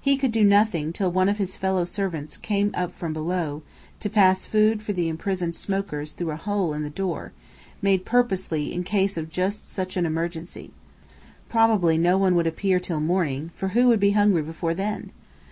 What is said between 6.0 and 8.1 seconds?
through a hole in the door, made